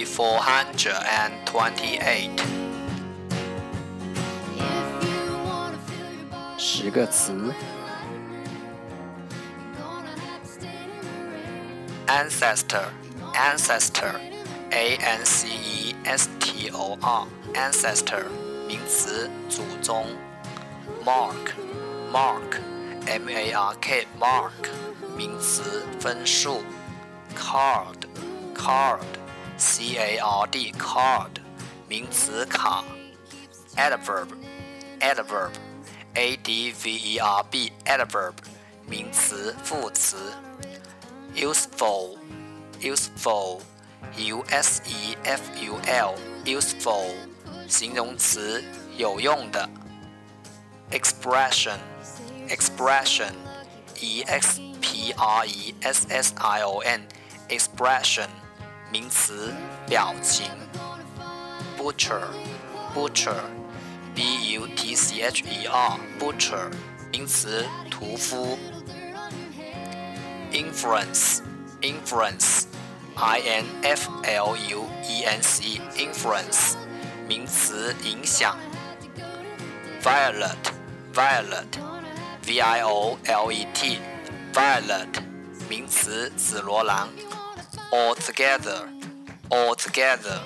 [0.00, 2.40] Day four hundred and twenty-eight。
[6.56, 7.52] 十个词：
[12.06, 18.24] ancestor，ancestor，a n c e s t o r，ancestor，
[18.66, 20.06] 名词，祖宗；
[21.04, 24.70] mark，mark，m a r k，mark，
[25.18, 26.62] 名词，分数；
[27.36, 29.00] card，card。
[29.60, 31.40] C A R D card
[31.88, 32.84] 名词卡，
[33.76, 34.28] adverb
[35.00, 35.50] adverb
[36.14, 38.34] A D V E R B adverb
[38.86, 40.16] 名词副词，
[41.34, 42.16] useful
[42.80, 43.60] useful
[44.16, 47.14] U S E F U L useful
[47.68, 48.62] 形容词
[48.96, 49.68] 有用的，
[50.90, 51.78] expression
[52.48, 53.32] expression
[54.00, 57.08] E X P R E S S I O N
[57.48, 58.28] expression
[58.91, 59.53] 名词，
[59.87, 60.51] 表情。
[61.77, 66.69] butcher，butcher，b u t c h e r，butcher，
[67.09, 68.59] 名词，屠夫。
[70.51, 76.75] influence，influence，i n f l u e n c e，influence，
[77.29, 78.57] 名词，影响。
[80.03, 85.23] violet，violet，v i o l e t，violet，
[85.69, 87.07] 名词，紫罗兰。
[87.92, 88.88] altogether,
[89.50, 90.40] altogether,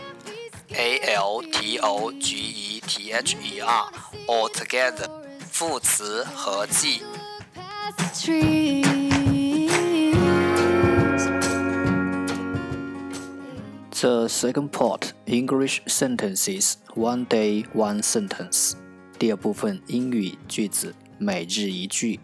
[0.71, 3.93] a l t o g e t h e r,
[4.27, 5.09] altogether，
[5.51, 7.03] 副词合计。
[14.01, 18.75] The second part English sentences one day one sentence。
[19.19, 22.19] 第二部分英语句子每日一句。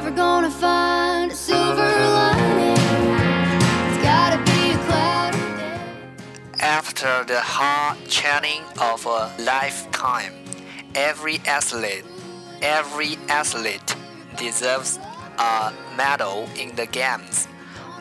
[0.00, 1.82] Ever gonna find a silver
[6.58, 10.32] After the hard training of a lifetime,
[10.94, 12.06] every athlete,
[12.62, 13.94] every athlete
[14.38, 14.98] deserves
[15.38, 17.46] a medal in the games,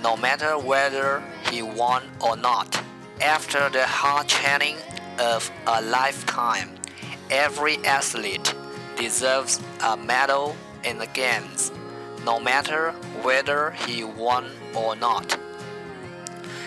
[0.01, 1.21] no matter whether
[1.51, 2.81] he won or not.
[3.21, 4.77] After the hard training
[5.19, 6.69] of a lifetime,
[7.29, 8.55] every athlete
[8.95, 10.55] deserves a medal
[10.85, 11.71] in the games,
[12.24, 14.44] no matter whether he won
[14.74, 15.38] or not.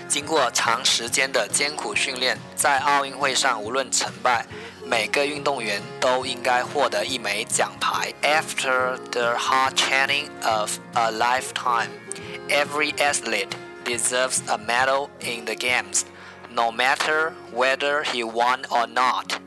[0.08, 4.46] 经过长时间的艰苦训练，在奥运会上无论成败，
[4.86, 8.14] 每个运动员都应该获得一枚奖牌。
[8.22, 11.90] After the hard training of a lifetime,
[12.48, 13.50] every athlete
[13.84, 16.04] deserves a medal in the games,
[16.54, 19.41] no matter whether he won or not.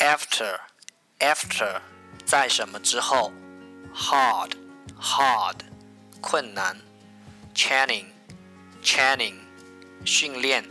[0.00, 0.60] After
[1.18, 1.80] After，
[2.26, 3.32] 在什么之后？
[3.94, 5.60] Hard，hard，
[6.20, 6.76] 困难。
[7.54, 9.38] Training，training，
[10.04, 10.68] 训练。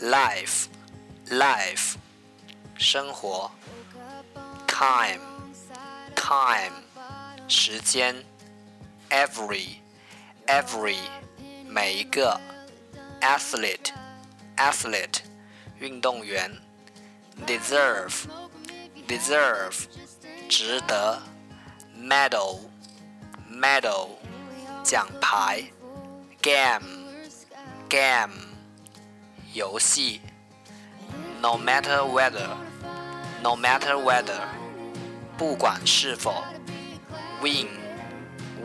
[0.00, 1.96] Life，life，
[2.78, 3.50] 生活。
[4.66, 6.72] Time，time，
[7.48, 8.24] 时间。
[9.10, 10.96] Every，every，
[11.66, 12.40] 每一个。
[13.20, 15.20] Athlete，athlete，
[15.78, 16.62] 运动员。
[17.46, 18.26] Deserve。
[19.07, 19.85] Deserve
[20.47, 21.21] 值得
[21.97, 22.59] ，medal
[23.51, 24.09] medal
[24.83, 25.63] 奖牌
[26.41, 26.85] ，game
[27.89, 28.33] game
[29.53, 30.21] 游戏
[31.41, 32.47] ，no matter whether
[33.41, 34.39] no matter whether
[35.37, 36.43] 不管是否
[37.41, 37.67] ，win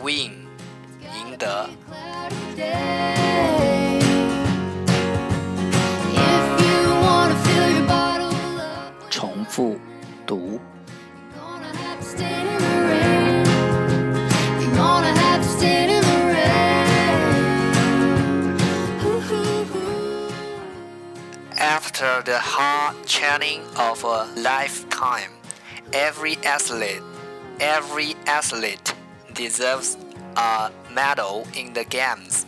[0.00, 0.46] win
[1.14, 1.69] 赢得。
[9.11, 9.79] 重复。
[10.29, 10.61] 读。
[21.59, 25.33] After the hard training of a lifetime,
[25.93, 27.03] every athlete,
[27.59, 28.95] every athlete
[29.35, 29.97] deserves
[30.37, 32.47] a medal in the games,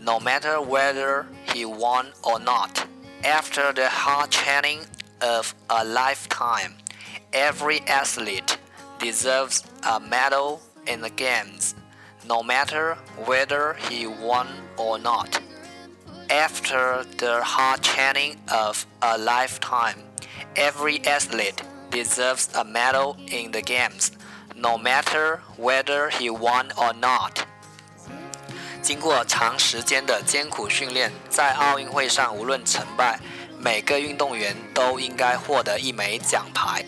[0.00, 2.86] no matter whether he won or not.
[3.24, 4.80] After the hard training
[5.20, 6.74] of a lifetime,
[7.31, 8.57] every athlete
[8.99, 11.75] deserves a medal in the games,
[12.27, 14.47] no matter whether he won
[14.77, 15.39] or not.
[16.29, 20.03] After the hard training of a lifetime,
[20.55, 24.11] every athlete deserves a medal in the games,
[24.55, 27.45] no matter whether he won or not.
[28.81, 33.19] 经过长时间的艰苦训练，在奥运会上无论成败，
[33.59, 36.85] 每个运动员都应该获得一枚奖牌。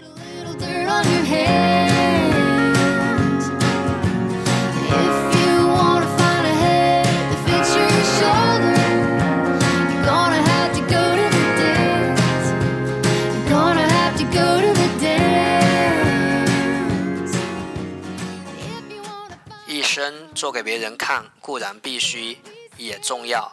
[19.66, 22.36] 一生做给别人看固然必须
[22.76, 23.52] 也重要，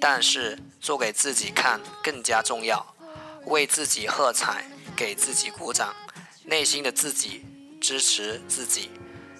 [0.00, 2.84] 但是做给自己看更加重要。
[3.46, 4.64] 为自己喝彩，
[4.96, 5.94] 给自己鼓掌，
[6.52, 7.40] 内心的自己
[7.80, 8.90] 支持自己，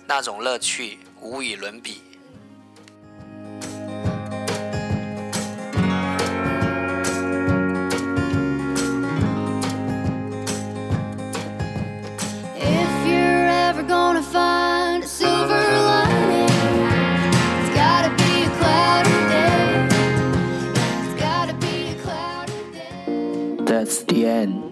[0.09, 2.00] 那种乐趣无与伦比。
[23.67, 24.72] That's the end，